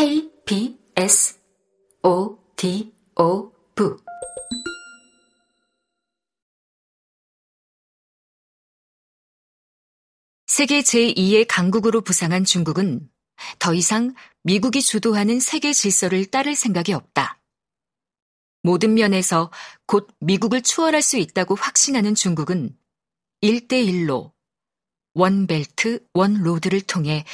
[0.00, 1.38] KBS
[2.04, 3.86] O D O V
[10.46, 13.10] 세계 제2의 강국으로 부상한 중국은
[13.58, 17.42] 더 이상 미국이 주도하는 세계 질서를 따를 생각이 없다.
[18.62, 19.50] 모든 면에서
[19.84, 22.74] 곧 미국을 추월할 수 있다고 확신하는 중국은
[23.42, 24.32] 1대1로
[25.12, 27.26] 원벨트, 원로드를 통해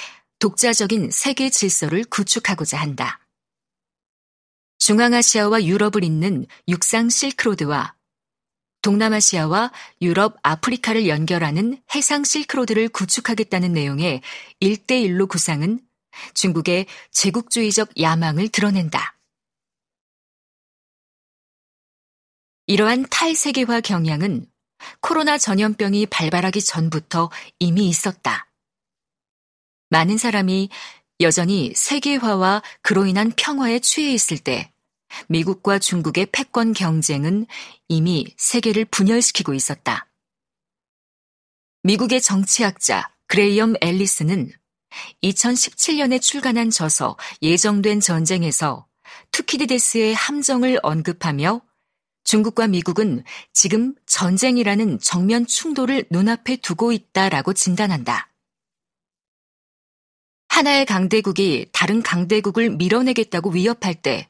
[0.46, 3.18] 독자적인 세계 질서를 구축하고자 한다.
[4.78, 7.96] 중앙아시아와 유럽을 잇는 육상 실크로드와
[8.82, 9.72] 동남아시아와
[10.02, 14.22] 유럽, 아프리카를 연결하는 해상 실크로드를 구축하겠다는 내용의
[14.62, 15.80] 1대1로 구상은
[16.34, 19.18] 중국의 제국주의적 야망을 드러낸다.
[22.68, 24.46] 이러한 탈세계화 경향은
[25.00, 28.45] 코로나 전염병이 발발하기 전부터 이미 있었다.
[29.90, 30.68] 많은 사람이
[31.20, 34.72] 여전히 세계화와 그로 인한 평화에 취해 있을 때
[35.28, 37.46] 미국과 중국의 패권 경쟁은
[37.88, 40.06] 이미 세계를 분열시키고 있었다.
[41.82, 44.52] 미국의 정치학자 그레이엄 앨리스는
[45.22, 48.86] 2017년에 출간한 저서 예정된 전쟁에서
[49.30, 51.60] 투키디데스의 함정을 언급하며
[52.24, 58.28] 중국과 미국은 지금 전쟁이라는 정면 충돌을 눈앞에 두고 있다라고 진단한다.
[60.56, 64.26] 하나의 강대국이 다른 강대국을 밀어내겠다고 위협할 때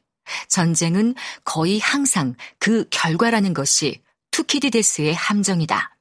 [0.48, 5.97] 전쟁은 거의 항상 그 결과라는 것이 투키디데스의 함정이다.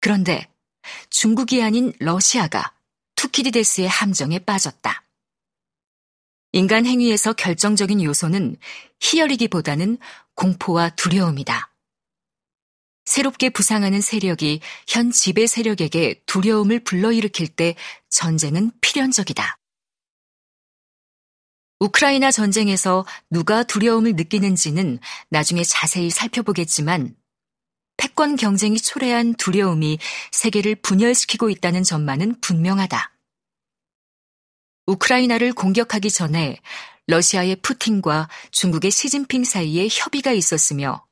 [0.00, 0.48] 그런데
[1.10, 2.72] 중국이 아닌 러시아가
[3.16, 5.02] 투키디데스의 함정에 빠졌다.
[6.52, 8.58] 인간 행위에서 결정적인 요소는
[9.00, 9.98] 희열이기보다는
[10.36, 11.69] 공포와 두려움이다.
[13.04, 17.74] 새롭게 부상하는 세력이 현 지배 세력에게 두려움을 불러일으킬 때
[18.08, 19.56] 전쟁은 필연적이다.
[21.80, 24.98] 우크라이나 전쟁에서 누가 두려움을 느끼는지는
[25.30, 27.16] 나중에 자세히 살펴보겠지만
[27.96, 29.98] 패권 경쟁이 초래한 두려움이
[30.30, 33.12] 세계를 분열시키고 있다는 점만은 분명하다.
[34.86, 36.58] 우크라이나를 공격하기 전에
[37.06, 41.06] 러시아의 푸틴과 중국의 시진핑 사이에 협의가 있었으며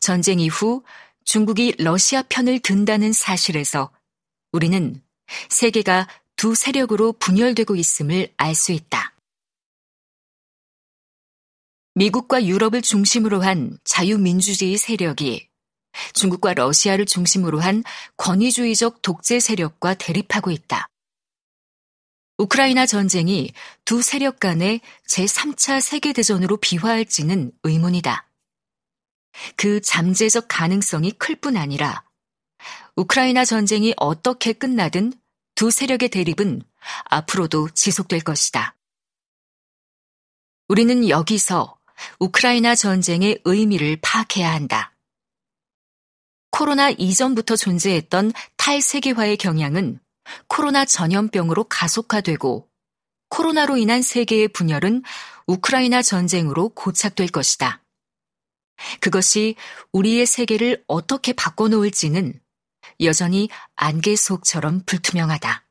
[0.00, 0.82] 전쟁 이후
[1.28, 3.90] 중국이 러시아 편을 든다는 사실에서
[4.50, 5.02] 우리는
[5.50, 9.12] 세계가 두 세력으로 분열되고 있음을 알 수 있다.
[11.96, 15.50] 미국과 유럽을 중심으로 한 자유민주주의 세력이
[16.14, 17.84] 중국과 러시아를 중심으로 한
[18.16, 20.88] 권위주의적 독재 세력과 대립하고 있다.
[22.38, 23.52] 우크라이나 전쟁이
[23.84, 28.27] 두 세력 간의 제3차 세계대전으로 비화할지는 의문이다.
[29.56, 32.04] 그 잠재적 가능성이 클 뿐 아니라
[32.96, 35.12] 우크라이나 전쟁이 어떻게 끝나든
[35.54, 36.62] 두 세력의 대립은
[37.04, 38.74] 앞으로도 지속될 것이다.
[40.68, 41.78] 우리는 여기서
[42.18, 44.94] 우크라이나 전쟁의 의미를 파악해야 한다.
[46.50, 50.00] 코로나 이전부터 존재했던 탈세계화의 경향은
[50.48, 52.68] 코로나 전염병으로 가속화되고
[53.28, 55.02] 코로나로 인한 세계의 분열은
[55.46, 57.82] 우크라이나 전쟁으로 고착될 것이다.
[59.00, 59.56] 그것이
[59.92, 62.40] 우리의 세계를 어떻게 바꿔놓을지는
[63.00, 65.64] 여전히 안개 속처럼 불투명하다.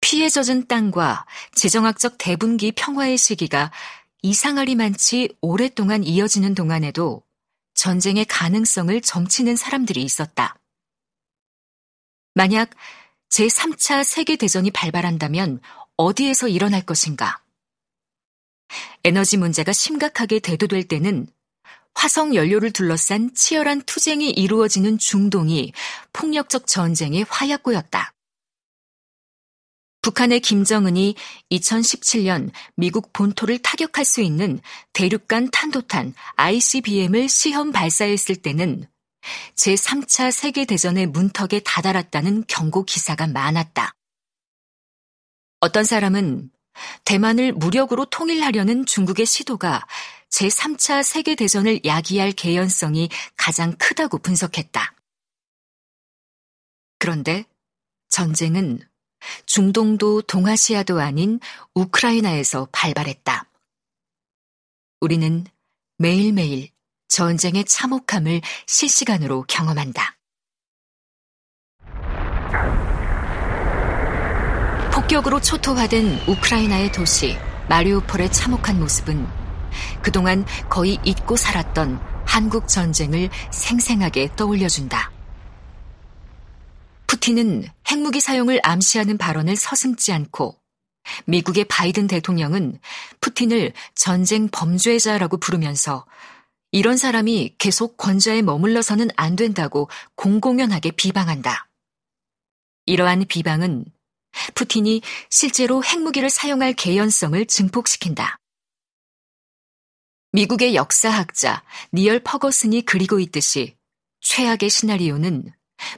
[0.00, 3.70] 피해 젖은 땅과 지정학적 대분기 평화의 시기가
[4.22, 7.22] 이상하리만치 오랫동안 이어지는 동안에도
[7.74, 10.56] 전쟁의 가능성을 점치는 사람들이 있었다.
[12.34, 12.70] 만약
[13.30, 15.60] 제3차 세계대전이 발발한다면
[15.96, 17.42] 어디에서 일어날 것인가?
[19.04, 21.26] 에너지 문제가 심각하게 대두될 때는
[21.94, 25.72] 화성 연료를 둘러싼 치열한 투쟁이 이루어지는 중동이
[26.12, 28.12] 폭력적 전쟁의 화약고였다.
[30.02, 31.14] 북한의 김정은이
[31.50, 34.60] 2017년 미국 본토를 타격할 수 있는
[34.94, 38.86] 대륙간 탄도탄 ICBM을 시험 발사했을 때는
[39.56, 43.92] 제3차 세계대전의 문턱에 다다랐다는 경고 기사가 많았다.
[45.60, 46.50] 어떤 사람은
[47.04, 49.86] 대만을 무력으로 통일하려는 중국의 시도가
[50.30, 54.94] 제3차 세계대전을 야기할 개연성이 가장 크다고 분석했다.
[56.98, 57.44] 그런데
[58.08, 58.80] 전쟁은
[59.46, 61.40] 중동도 동아시아도 아닌
[61.74, 63.46] 우크라이나에서 발발했다.
[65.00, 65.46] 우리는
[65.98, 66.70] 매일매일
[67.08, 70.19] 전쟁의 참혹함을 실시간으로 경험한다.
[75.10, 77.36] 폭격으로 초토화된 우크라이나의 도시
[77.68, 79.26] 마리우폴의 참혹한 모습은
[80.02, 85.10] 그동안 거의 잊고 살았던 한국 전쟁을 생생하게 떠올려준다.
[87.08, 90.56] 푸틴은 핵무기 사용을 암시하는 발언을 서슴지 않고
[91.26, 92.78] 미국의 바이든 대통령은
[93.20, 96.06] 푸틴을 전쟁 범죄자라고 부르면서
[96.70, 101.68] 이런 사람이 계속 권좌에 머물러서는 안 된다고 공공연하게 비방한다.
[102.86, 103.86] 이러한 비방은
[104.60, 108.38] 푸틴이 실제로 핵무기를 사용할 개연성을 증폭시킨다.
[110.32, 111.64] 미국의 역사학자
[111.94, 113.76] 니얼 퍼거슨이 그리고 있듯이
[114.20, 115.50] 최악의 시나리오는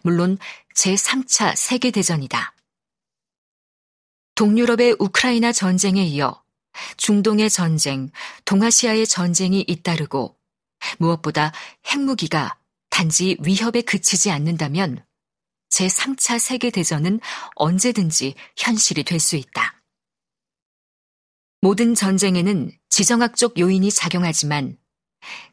[0.03, 0.39] 물론
[0.77, 2.55] 제3차 세계대전이다.
[4.37, 6.41] 동유럽의 우크라이나 전쟁에 이어
[6.97, 8.11] 중동의 전쟁,
[8.45, 10.37] 동아시아의 전쟁이 잇따르고
[10.99, 11.53] 무엇보다
[11.89, 12.57] 핵무기가
[12.91, 15.05] 단지 위협에 그치지 않는다면
[15.73, 17.21] 제3차 세계대전은
[17.55, 19.83] 언제든지 현실이 될 수 있다.
[21.61, 24.77] 모든 전쟁에는 지정학적 요인이 작용하지만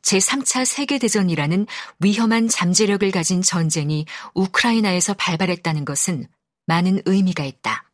[0.02, 1.68] 제3차 세계대전이라는
[2.00, 6.28] 위험한 잠재력을 가진 전쟁이 우크라이나에서 발발했다는 것은
[6.66, 7.92] 많은 의미가 있다.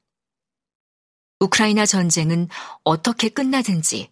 [1.41, 2.47] 우크라이나 전쟁은
[2.85, 4.09] 어떻게 끝나든지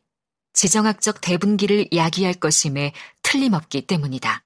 [0.51, 4.43] 지정학적 대분기를 야기할 것임에 틀림없기 때문이다.